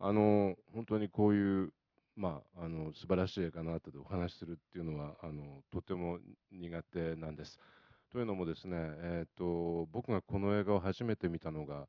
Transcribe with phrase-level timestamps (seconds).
[0.00, 1.72] あの本当にこういう
[2.16, 6.18] まあ、あの素晴らしい映画の後でお話しするっていうのはあのとても
[6.50, 7.60] 苦手なんです。
[8.10, 11.86] というのもですね、えーと、僕がこの映画を初めて見たのが、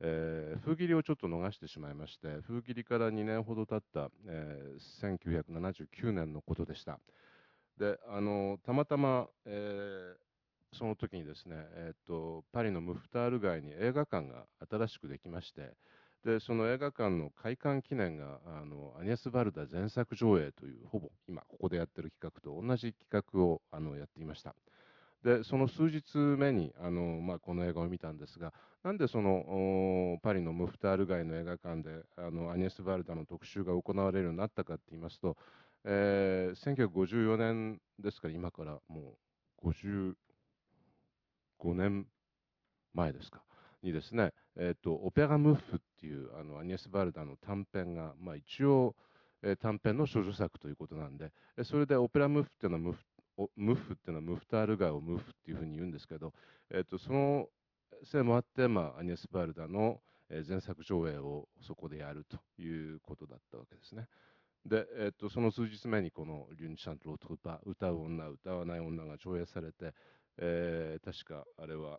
[0.00, 6.98] えー、風切りをちょっと逃してしまいまして風切りから2年ほど経った、えー、1979年のことでした
[7.78, 15.74] であのたまたま、えー、その時にですね、えーと、パリのムフタール街に映画館が新しくできまして
[16.24, 24.54] でその映画館の開館記念があのアニエス・バルダ全作上映というほぼ今ここでやってる企画と同じ企画をあのやっていました。
[25.24, 35.36] でその数日目にあの、まあ、この映画を見たんですがなんでそのパリのムフタール街の映画館であのアニエス・バルダの特集が行われるようになったかって言いますと、
[35.84, 39.18] えー、1954年ですから今からも
[39.62, 40.14] う55
[41.74, 42.06] 年
[42.94, 43.42] 前ですか
[43.82, 48.94] にですね、えーと、オペラ・ムッフっていうあのアニエス・バルダの短編が、まあ、一応、
[49.42, 51.32] えー、短編の少女作ということなんで
[51.64, 52.98] それでオペラ・ムッフっていうのはムフ
[53.56, 56.34] ムフっていうのはムフタール街をムフっていうふうに言うんですけど、
[56.70, 57.46] えーと、その
[58.04, 60.00] せいもあって、まあ、アニエス・バルダの
[60.46, 64.06] 前作上映をそこでやるということだったわけですね。
[64.66, 69.94] で、えーと、その数日目にこの「リュン・シャント・ロート・パ」歌う女歌わない女が上映されて、
[70.36, 71.98] えー、確かあれは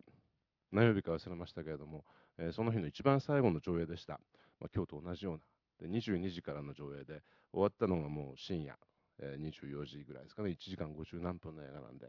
[0.72, 2.06] 何曜日か忘れましたけれども、
[2.42, 4.20] え、その日の一番最後の上映でした、
[4.60, 5.88] まあ、今日と同じような。
[5.88, 8.78] で22時からの上映で終わったのがもう深夜。
[9.20, 10.50] え24時ぐらいですかね。
[10.52, 12.08] 1時間50何分の映画なんで。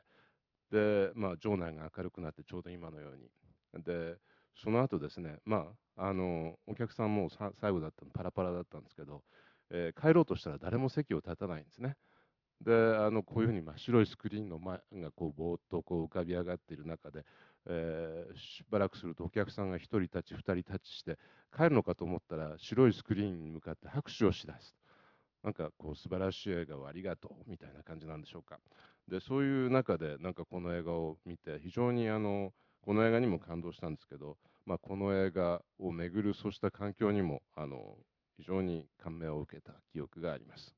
[0.71, 3.29] で、まあ、場内が明るくなってちょうど今のように。
[3.83, 4.17] で
[4.55, 7.31] その後ですねまああのお客さんも
[7.61, 9.23] 最後だったのパラパラだったんですけど、
[9.71, 11.97] えー、帰ろうとしたら誰も席を立たないんですね。
[12.61, 17.25] であのこういうふうに真っ白いスクリーンの前がこうぼーっとこう浮かび上がっている中で、
[17.67, 21.19] えー、しばらくするとお客さんが1人立ち2人立ちして
[21.55, 24.75] 帰るのかと思ったら白いスクリーンに向かって拍手をしだす
[25.43, 28.59] なんかこう素晴らしい映画をありがとうみたいな感じなんでしょうか。
[29.09, 32.53] でそういう中でなんかこの映画を見て非常にあの
[32.83, 34.37] この映画にも感動したんですけど、
[34.67, 37.97] まあ、この映画をめぐるそうした環境にもあの
[38.37, 40.75] 非常に感銘を受けた記憶があります。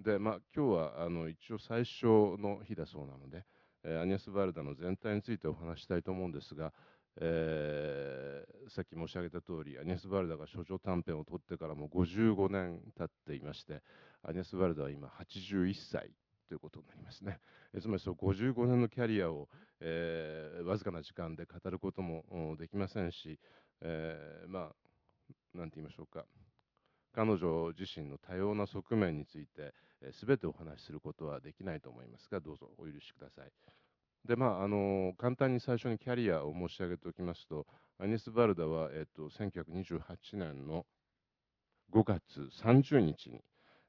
[0.00, 3.44] でまあ今日はあの一応最初の日だそうなので、
[3.84, 6.72] アニエス・バルダの全体についてお話したいと思うんですが
[7.20, 13.82] えー、さっき申し上げた通りアニエス・バルダが処女短編を取ってからも55年経っていまして
[14.22, 16.12] アニエス・バルダは今81歳
[16.48, 17.40] ということになりますね、
[17.74, 19.48] えつまりそう55年のキャリアを、
[19.80, 23.38] えー、わずかな時間で語ることもできませんし、
[23.82, 24.72] えー、まあ
[25.54, 26.24] 何て言いましょうか。
[27.18, 33.50] 彼女自身の多様な側面について、えー、全てお話しすることはできないと思いますがどうぞお許しください。
[34.24, 37.66] でまあ、あの簡単に最初にキャリアを申し上げておきますと
[37.98, 40.00] アニス・バルダは、えっと、1928
[40.34, 40.86] 年の
[41.92, 43.40] 5月30日に、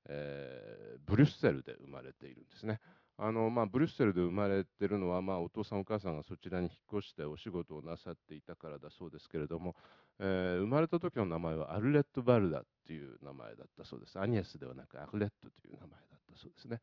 [0.07, 2.79] えー、ブリュッセルで生まれているんですね。
[3.21, 9.75] あのまあ、ブリュッセルで生まれてるのは、まあ、お父さんお母さんがそちらに引っ越してお仕事をなさっていたからだそうですけれども、
[10.19, 16.79] えー、生まれた時の名前はアルレット・バルダっていう名前だったそうですアニエスではなくアルレットという名前だったそうですね。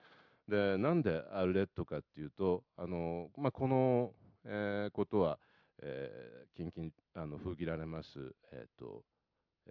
[0.47, 4.13] でなんでアウレットかっていうとあの、まあ、この、
[4.45, 5.39] えー、ことは、
[5.83, 9.03] えー、キンキンあの封切られます、えーと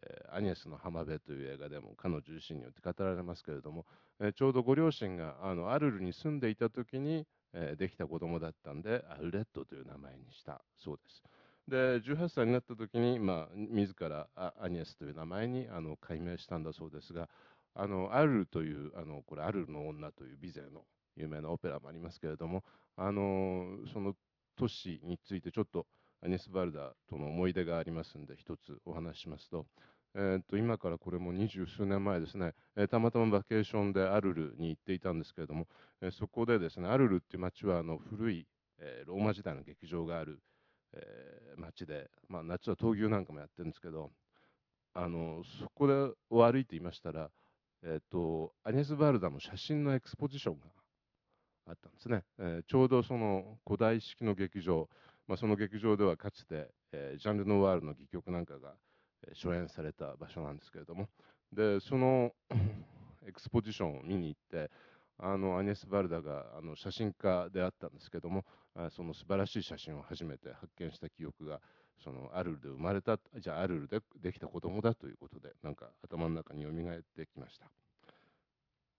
[0.03, 3.85] え、アニエスの浜辺という映画でも彼女自身によって語られますけれども、
[4.19, 11.23] え、ちょうどご両親があのアルルに住んでいた時に、え、できた子供だったんでアルレットという名前にしたそうです。
[11.67, 17.27] で18歳になった時に、まあ、自らアニエスという名前にあの改名したんだそうですが
[17.73, 20.85] あのアルルというあのこれアルルの女というビゼの
[21.15, 22.63] 有名なオペラもありますけれども
[22.95, 24.15] あのその
[24.55, 25.87] 都市についてちょっと
[26.25, 29.67] アニス・バルダとの思い出がありますんで一つお話ししますと,、
[30.15, 35.67] えー、と今からこれも二十数年前ですね、えー、たまたまバケーションでアルルに行っていたんですけれども、
[36.01, 38.47] えー、そこでですねアルルっていう町はあの古い、
[38.79, 40.41] えー、ローマ時代の劇場がある、
[40.93, 44.11] えー、町で、まあ、夏は闘牛なんかもやってるんですけど
[44.93, 45.93] あのそこで
[46.29, 47.29] を歩いていましたら
[47.87, 50.65] えーと、アニス・バルダの写真のエクスポジションが
[51.67, 54.89] あったんですね、えー、ちょうどその古代式の劇場、
[55.27, 58.75] まあ、その劇場ではかつて、えー、ジャンル・ノワールの戯曲なんかが、
[59.27, 61.07] えー、初演された場所なんですけれども。
[61.51, 62.31] でその
[63.25, 64.69] エクスポジションを見に行って
[65.17, 68.43] あのアニエス・バルダがあの写真家であったんですけども
[68.91, 71.61] その素晴らしい写真を初めて発見した記憶が
[72.03, 77.71] そのアルルで生まれたじゃあアルルでできた子供だということでなんか頭の中によみがえってきました。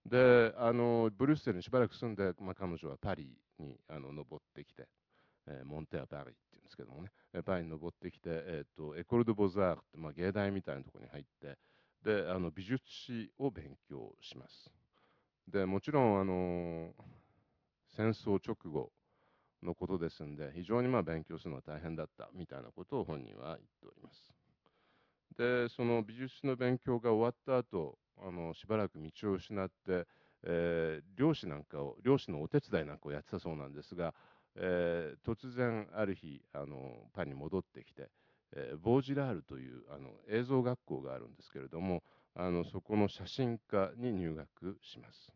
[0.06, 4.88] であのブリュッセルにしばらく住んで、まあ、彼女はパリにあの登ってきて、
[5.48, 7.10] えー、モンテア・パリっていうんですけどもね。
[7.44, 11.58] パリに登ってきて、えーと、エコル・ド・ボザールって、まあ、芸大みたいなところに入って
[12.04, 14.70] であの美術史を勉強します。
[15.48, 16.92] でもちろんあの
[17.96, 18.90] 戦争直後
[19.62, 24.32] のことですんで非常にまあ勉強するのは大変だったみたいなことを本人は言っております。
[25.36, 30.06] でその美術史の勉強が終わった後あのしばらく道を失って、
[30.44, 34.14] えー、漁師なんかを漁師のお手伝いなんかをやってたそうなんですが、
[34.58, 38.08] えー、突然ある日あのパリに戻ってきて、
[38.54, 42.02] えー、ボージラールというあの映像学校があるんですけれども
[42.34, 45.32] あのそこの写真科に入学します。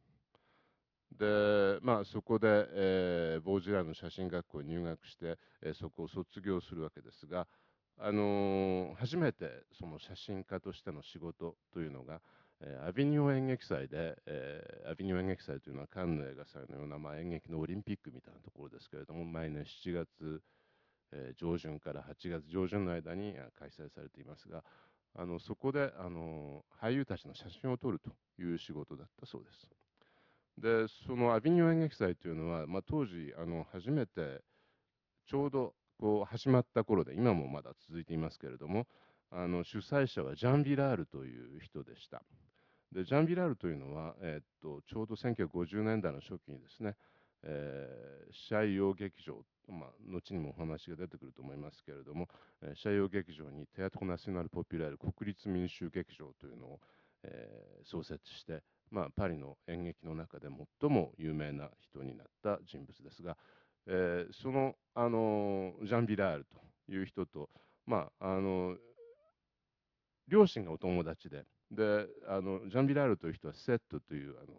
[1.19, 7.47] でまあそこで、えー、ボージラールの写真学校に入学して、えー、そこを卒業するわけですが、
[7.99, 12.21] あのー、初めてその写真家としての仕事というのが、
[12.63, 20.43] えー、アビニオン演劇祭で、えー、アビニオン演劇祭というのはカンヌ映画祭のような、まあ、演劇のオリンピックみたいなところですけれども毎年7月、
[21.13, 24.63] えー、上旬から8月上旬の間に開催されていますが
[25.15, 28.11] あのそこであの俳優たちの写真を撮ると
[28.41, 29.67] いう仕事だったそうです。
[30.59, 34.43] でそのアビニオン演劇祭というのは、まあ、当時あの初めて
[35.27, 38.87] ちょうどこう始まった頃で今もまだ続いていますけれども
[39.31, 42.23] あの主催者はジャン・ビラールという人でした。
[42.93, 46.97] でジャン・ビラールというのは、えー、っとちょうど1950年代の初期にですね、
[47.45, 52.29] えー、シャイヨー劇場、まあ、後にもお話が出てくると思いますけれども、
[52.63, 56.81] えー、シャイヨー劇場にテアトコ・ナショナル・ポピュラル国立民衆劇場というのを、
[57.23, 60.49] えー、創設して、まあ、パリの演劇の中で
[60.81, 63.37] 最も有名な人になった人物ですが、
[63.87, 67.49] えー、その、あのジャン・ビラールという人と、
[67.87, 68.77] まあ、あの
[70.27, 74.55] 両親がお友達でであのジャン・ビラールという人はセットというあの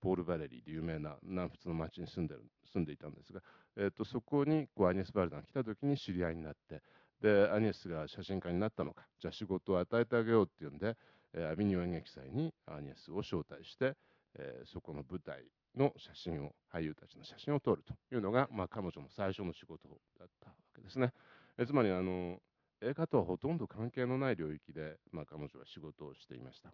[0.00, 2.42] ポール・バレリーで有名な南仏の町に住んでる
[2.72, 3.40] 住んでいたんですが、
[3.76, 6.82] えーと、そこにこうアニエス・バルダンが来た時に知り合いになって
[7.20, 10.96] でアニエスが写真家になったのかじゃあ仕事を与えてあげようっていうんで、
[11.34, 13.94] えー、アビニオ演劇祭にアニエスを招待して、
[14.38, 15.44] えー、そこの舞台
[15.76, 19.88] の写真を俳優たちの写真を撮るというのが、まあ、彼女の最初の仕事
[20.18, 21.12] だったわけですね。
[21.58, 22.40] えつまりあの
[22.82, 26.70] 映画とはほとんど関係のない領域で、まあ、彼女は仕事をしていました。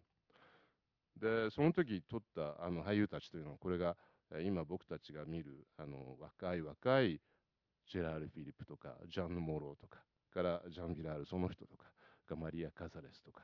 [1.17, 3.97] でその時撮ったあの俳優たちというのはこれが
[4.45, 7.21] 今僕たちが見るあの若い若い
[7.91, 10.01] ジェラール・フィリップとかジャンヌ・モローとか
[10.33, 11.85] からジャン・ビラールその人とか
[12.29, 13.43] がマリア・カザレスとか、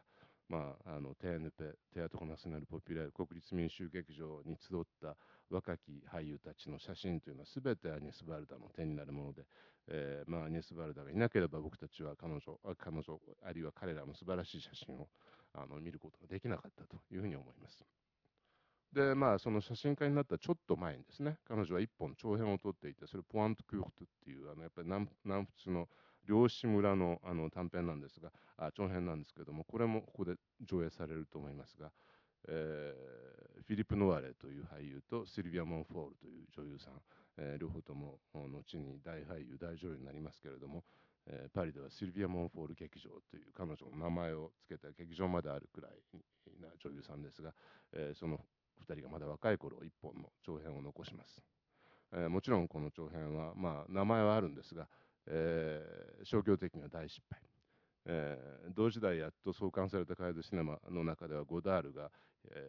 [0.48, 5.16] まあ、あのテーヌペテアトコ・ナショナル・ポピュラル国立民衆劇場に集った
[5.50, 9.42] 若き俳優たちの写真というのは全てアニス・バルダの手になるもので、
[9.88, 12.40] えー、まあ、アニス・バルダがいなければ僕たちは彼女
[12.78, 15.08] 彼女あるいは彼らの素晴らしい写真を
[15.54, 17.84] あの見ることができなかったというふうに思います。
[18.92, 25.88] でまあその写真家になったちょっと前にですね彼女は一本長編を撮っていてそれポワント・クーフトっていうあのやっぱり南南仏の
[26.26, 31.90] 漁師村のあの短編なんですがあ長編なんですけどもこれもここで上映されると思いますが、
[32.48, 36.94] えー、フィリップ・ノワレという俳優とシルビア・モンフォールという女優さん、
[37.38, 40.84] えー、両方とも後に大俳優大女優になりますけれども、
[41.26, 45.90] えー、パリではシルビア・モンフォール劇場という彼女の名前を付けた劇場まであるくらい
[46.60, 47.52] な女優さんですが、
[47.92, 48.38] えー、その
[48.88, 51.40] 2人がまだ若い頃1本の長編を残します、
[52.14, 54.88] え、もちろんこの長編は、まあ、名前はあるんですが、
[55.26, 57.40] えー、商業的には大失敗、
[58.06, 62.10] えー、同時代やっと創刊されたカイドシネマの中ではゴダールが、
[62.50, 62.66] え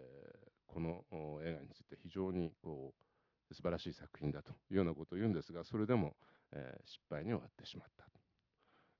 [0.69, 1.03] ー、この
[1.43, 6.15] 映画について非常にこう素晴らしい作品だというようなことを言うんですがそれでも、
[6.51, 8.05] えー、失敗に終わってしまった、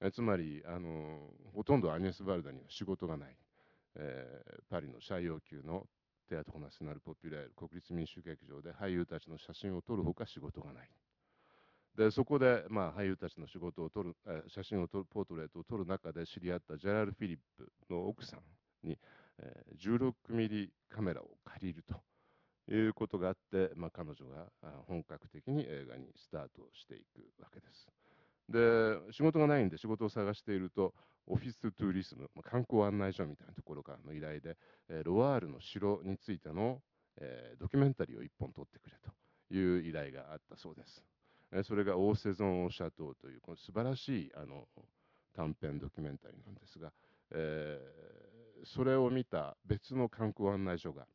[0.02, 3.36] えー、つまりあのほとんどアニエス・バルダには仕事がない、
[3.96, 5.88] えー、パリの最要級の
[6.30, 10.90] テアトコナショナル・ポピュラール国立民主劇場で俳優たちの写真を撮るほか仕事がない。
[11.98, 18.98] でそこで、まあ、俳優たちの仕事を撮る、え写真を撮るポートレートを撮る中で知り合ったジェラル・フィリップの奥さんに、
[19.38, 22.02] え16ミリカメラを借りると
[22.72, 24.48] いうことがあって、まあ、彼女が
[24.88, 27.88] 本格的に映画にスタートしていくわけです。
[28.50, 30.94] で仕事がないんで仕事を探していると
[31.28, 34.58] office tourisme、まあ、観光案内所みたいなところからの依頼で、
[34.90, 36.82] えー、ロワールの城についての、
[37.22, 39.12] えー、ドキュメンタリーを1本撮ってくれと
[39.56, 41.04] いう依頼があったそうです。
[41.64, 44.68] それが Ô saisons, ô châteaux というこの素晴らしいあの
[45.36, 46.92] 短編ドキュメンタリーなんですが、
[47.32, 51.06] えー、それを見た別の観光案内所が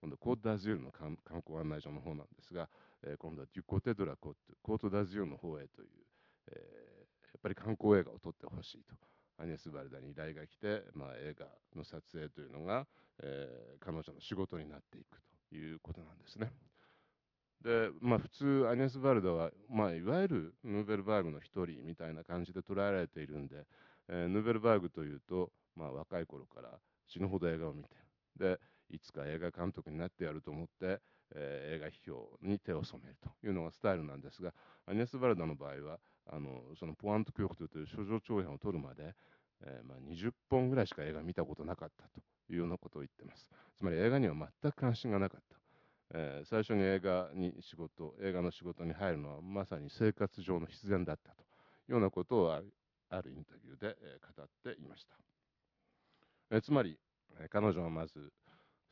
[0.00, 2.68] 今度コート・ダズユールの観光案内所の方なんですが、
[3.04, 5.88] えー、今度はデュコテ・ドラコットコート・ダズユールの方へという
[6.48, 8.94] えー、やっぱり観光映画を撮ってほしいと
[9.38, 11.46] アニエス・バルダに依頼が来て、まあ、映画
[11.76, 12.86] の撮影というのが、
[13.22, 15.18] えー、彼女の仕事になっていく
[15.48, 16.52] ということなんですね。
[17.62, 23.64] でまあ、普通アニエス・バルダは、まあ、いわゆるヌーベルバーグの一人みたいな感じで捉えられているんで、
[24.08, 26.70] えー、ヌーベルバーグというと、まあ、若い頃から
[27.06, 27.90] 死ぬほど映画を見て
[28.36, 28.58] で
[28.90, 31.00] いつか映画監督になってやると思って、
[31.36, 34.52] えー、映画批評に手を染めるというのがスタイルなんですが
[34.86, 35.98] アニエス・バルダの場合は
[36.30, 39.14] あのそのポワント教育という処女長編を取るまで、
[39.64, 42.20] えーまあ、20本ぐらいしか映画見たことなかったと
[42.52, 43.48] いうようなことを言ってます。
[43.76, 45.61] つまり映画には全く関心がなかった。
[46.14, 51.44] えー、最初に映画に仕事映画の仕事に入るのはまさに生活上の必然だったとい
[51.88, 55.16] うようなことをあるインタビューで、えー、語っていました、
[56.50, 56.98] えー、つまり、
[57.40, 58.32] え彼女はまず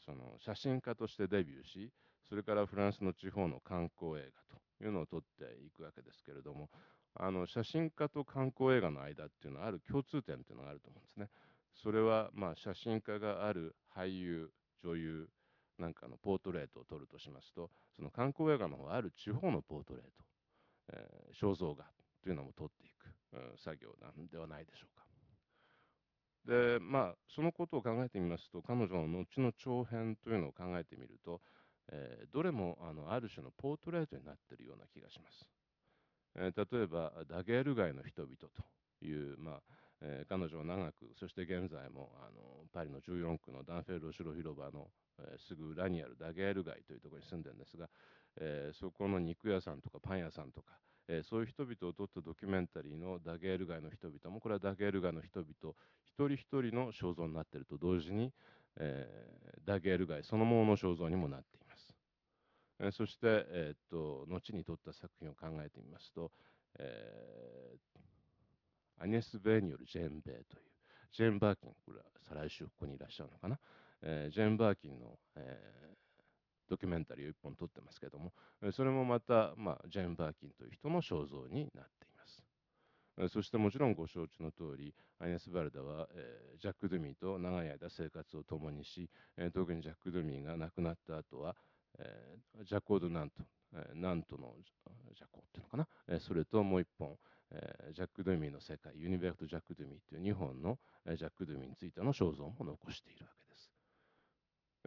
[0.04, 1.90] その写真家としてデビューし
[2.28, 6.70] それからフランスの地方の観光映画というのを撮っていくわけですけれども
[7.14, 11.28] あの写真家と観光映画の間っていうのはある共通点っていうのがあると思うんですね。
[11.74, 14.50] それはまあ写真家がある俳優
[14.82, 15.28] 女優
[15.80, 20.10] なんかのポートレートを撮るとしますとその観光映画の方はある地方のポートレート、
[20.92, 21.84] えー、肖像画
[22.22, 25.00] というのも撮っていく、うん、作業なんではないでしょうか。
[26.46, 31.40] でまあそのことを考えてみますと彼女の後の長編というのを考えてみると、
[31.92, 35.46] えー、どれもあのある種のポートレートになっているような気がします。
[36.36, 39.62] えー、例えばダゲール街の人々という、まあ
[40.02, 44.88] えー、彼女は長くそして現在もあのパリの14区のダンフェルロシロ広場の
[45.28, 47.88] えすぐ裏にあるダゲール街というところに住んでるんですが、
[48.40, 50.72] えー、そこの肉屋さんとかパン屋さんとか、
[51.08, 58.32] え、そういう人々を撮ったドキュメンタリーのダゲール街の人々もこれはダゲール街の人々一人一人の肖像になっていると同時に、
[58.78, 59.06] え、
[59.64, 61.94] ダゲール街そのものの肖像にもなっています、
[62.80, 66.30] え、そして、え、っと後に撮った作品を考えてみますと、
[66.78, 67.78] えー、
[69.00, 70.62] アニエス・ベイによるジェン・ベイという
[71.12, 73.58] ジェン・バーキンこれは再来週ここにいらっしゃるのかな？
[74.02, 78.32] えー、ジェン・バーキンの、えー、ドキュメンタリーを1本撮ってますけども
[78.72, 82.42] それもまた、まあ、ジェン・バーキンという人の肖像になっています。
[83.32, 91.54] そしてもちろんご承知の通りアイネス・バルダは、えー、ジャック・ドゥミーと長い間生活を共にし、えー、特にジャック・ドゥミーが亡くなった後は、
[91.98, 93.42] えー、ジャコード・ナント、
[93.74, 94.54] えー、ナントの
[95.14, 97.18] ジャコっていうのかな、えー、それともう一本、
[97.52, 103.70] えー、ジャック・ドゥミーの世界ユニベルト・ジャック・ドゥミーという2本の、えー、ジャック・ドゥミーについての肖像も残しているわけです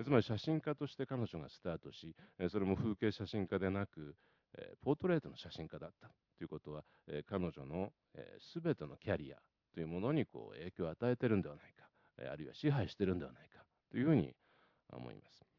[0.03, 4.15] つまり写真家として彼女がスタートしえそれも風景写真家でなく
[4.58, 9.38] えポートレートの写真家だったということはえ彼女のえ全てのキャリア
[9.74, 14.34] というものにこう影響を与えてるんではないかえあるいは支配してるんではないかというふうに
[14.91, 15.52] 思います。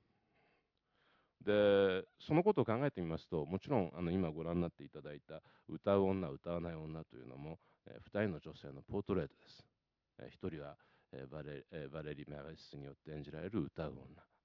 [1.45, 9.65] でそのことを考えてみますともちろんあの今ご覧になっていただいた歌う女歌わない女というのも、え2人の女性のポートレートです。
[10.19, 10.77] え1人は
[11.13, 13.99] えバレえバレリ・メレスによって演じられる歌う女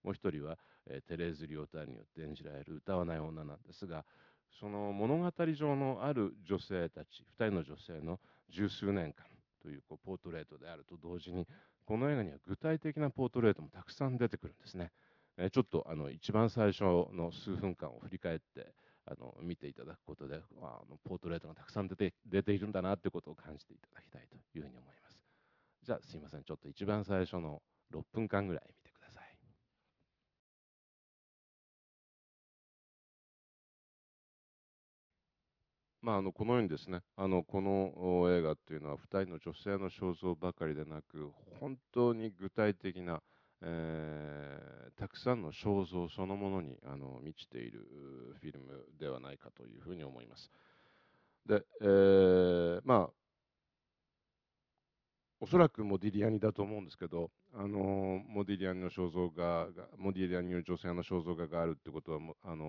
[0.04, 4.06] もう一人は、えテレーズ・リオターによって演じられる歌わない女なんですが
[4.60, 9.26] その物語上のある女性たち2人の女性の十数年間
[9.62, 11.48] というこうポートレートであると同時に
[11.86, 14.92] この映画には具体的なポートレートもたくさん出てくるんですね。
[15.40, 18.74] えちょっとあの一番最初の数分間を振り返って
[19.06, 25.20] あの見ていただくことであのポートレートがたくさん出て出ているんだなということを感じていただきたいというふうに思います。
[25.84, 27.62] じゃあすいませんちょっと一番最初の
[27.94, 29.36] 6分間ぐらい見てください
[36.02, 43.22] まあ、あのこのようにですねあのこの映画っていうのは2人の女性の肖像ばかりでなく本当に具体的な、
[43.62, 47.88] えー、たくさんの肖像そのものにあの満ちている
[48.40, 50.52] フィルムではないかというふうに思います。
[51.46, 53.14] で、えー、まあ
[55.42, 62.66] おそらくモディリアニだと思うんですけど、あのモディリアニの肖像画がモディリアニの女性の肖像画があるってことはもあの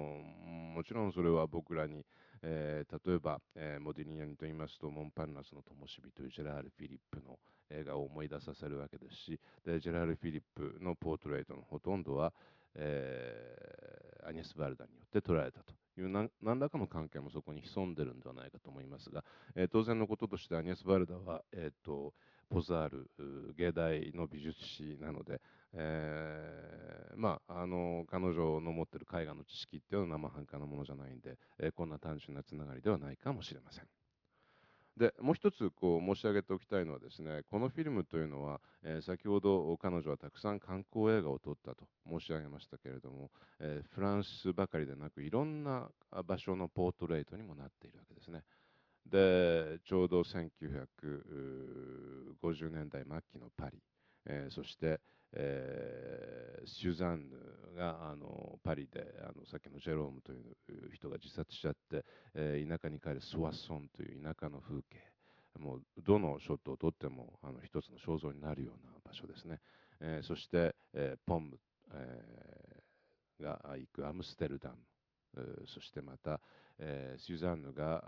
[0.74, 2.06] もちろんそれは僕らに、
[2.42, 7.38] えー、例えば、えー、モディリアニと言いますとモンパンナスの灯火というジェラール・フィリップの
[7.70, 12.32] 映画を思い出させるわけですしでジェラール・フィリップのポートレートのほとんどは、
[12.74, 19.22] えー、アニエス・バルダによって撮られたという何らかの関係もそこに潜んでるんではないかと思いますが、
[19.54, 22.14] えー、当然のこととしてアニエス・バルダは、えーと
[22.50, 25.40] ポザール芸大の美術史なので、
[25.72, 33.84] えー、まあ、あの彼女の持ってる絵画の知識っていうのは生半可なものじゃないんで、えー、こんな単純なつながりではないかもしれません。
[34.96, 43.30] でもう一つこう申し上げておきたいのはですねこのフィルムというのは、えー、先ほど彼女はたくさん観光映画を撮ったと申し上げましたけれども、
[43.60, 45.88] えー、フランスばかりでなくいろんな
[46.26, 48.42] 場所のポートレートにもなっているわけですね。
[49.06, 53.78] でちょうど1950年代末期のパリ、
[54.26, 55.00] えー、そして、
[55.32, 57.36] えー、シュザンヌ
[57.76, 60.40] があのパリであのさっきのジェロームという
[60.92, 62.04] 人が自殺しちゃって、
[62.34, 65.10] えー、田舎に帰るスワソンという田舎の風景。
[65.58, 69.58] もうどのショットを撮ってもあの一つの肖像になるような場所ですね、
[70.00, 71.58] えー、そして、えー、ポンム、
[71.92, 74.76] えー、が行くアムステルダム、
[75.66, 76.40] そしてまた、
[76.78, 78.02] えー、スュザンヌが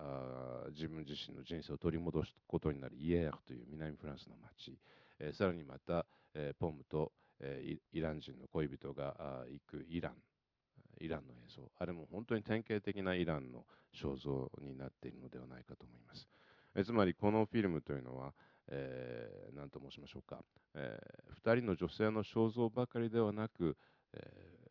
[0.71, 4.77] 自分自身の人生を取り戻すことになるイエールという南フランスの町、
[5.21, 10.15] えー、さらにまた、えー、ポムと、え、イラン人の恋人が行くイラン
[11.01, 11.71] イランの映像。
[11.79, 13.65] あれも本当に典型的なイランの
[13.95, 16.29] 肖像になっているのではないかと思います、
[16.75, 18.33] え、つまりこのフィルムというのは、
[18.69, 20.43] えー、何と申しましょうか、
[20.75, 23.77] えー、2人の女性の肖像ばかりではなく、
[24.15, 24.62] え、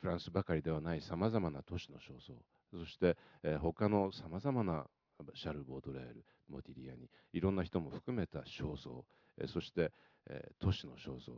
[0.00, 2.34] フランスばかりではないさまざまな都市の肖像
[2.78, 4.86] そして、えー、他のさまざまな
[5.34, 9.04] シャル・ボードレールモディリアにいろんな人も含めた肖像、
[9.38, 9.92] えー、そして、
[10.28, 11.34] えー、都市の肖像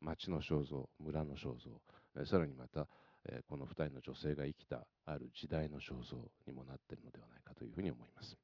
[0.00, 1.80] 町の肖像村の肖像、
[2.16, 2.86] えー、さらにまた、
[3.28, 8.36] えー、この2人の女性が生きたある時代の肖像にもなっているのではないかというふうに思います。